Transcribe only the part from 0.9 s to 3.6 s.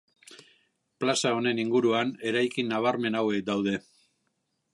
Plaza honen inguruan eraikin nabarmen hauek